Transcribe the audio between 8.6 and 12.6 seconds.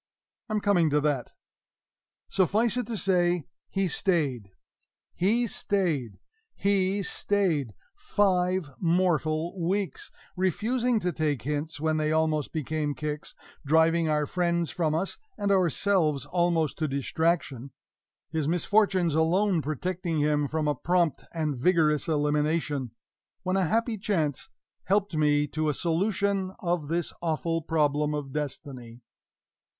mortal weeks; refusing to take hints when they almost